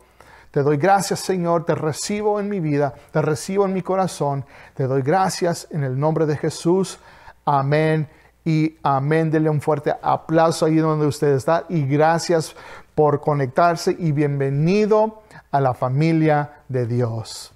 Te 0.53 0.63
doy 0.63 0.77
gracias, 0.77 1.19
Señor, 1.19 1.65
te 1.65 1.75
recibo 1.75 2.39
en 2.39 2.49
mi 2.49 2.61
vida, 2.61 2.95
te 3.11 3.21
recibo 3.21 3.67
en 3.67 3.73
mi 3.73 3.83
corazón. 3.83 4.45
Te 4.75 4.85
doy 4.87 5.03
gracias 5.03 5.67
en 5.71 5.83
el 5.83 5.99
nombre 5.99 6.27
de 6.27 6.37
Jesús. 6.37 7.01
Amén 7.45 8.09
y 8.45 8.77
amén. 8.85 9.33
Dele 9.33 9.51
un 9.51 9.61
fuerte 9.61 9.93
aplauso 10.01 10.65
ahí 10.65 10.77
donde 10.77 11.07
usted 11.07 11.35
está 11.35 11.65
y 11.69 11.85
gracias 11.85 12.55
por 12.97 13.21
conectarse 13.21 13.95
y 13.99 14.13
bienvenido 14.13 15.21
a 15.51 15.61
la 15.61 15.75
familia 15.75 16.63
de 16.71 16.87
Dios. 16.87 17.53